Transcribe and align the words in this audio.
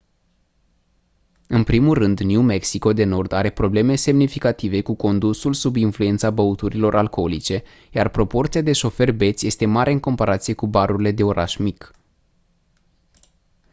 în 1.47 1.63
primul 1.63 1.93
rând 1.97 2.19
new 2.19 2.41
mexico 2.41 2.93
de 2.93 3.03
nord 3.03 3.31
are 3.31 3.49
probleme 3.49 3.95
semnificative 3.95 4.81
cu 4.81 4.95
condusul 4.95 5.53
sub 5.53 5.75
influența 5.75 6.29
băuturilor 6.31 6.95
alcoolice 6.95 7.63
iar 7.91 8.09
proporția 8.09 8.61
de 8.61 8.71
șoferi 8.71 9.11
beți 9.11 9.47
este 9.47 9.65
mare 9.65 9.91
în 9.91 9.99
comparație 9.99 10.53
cu 10.53 10.67
barurile 10.67 11.11
de 11.11 11.23
oraș 11.23 11.55
mic 11.55 11.93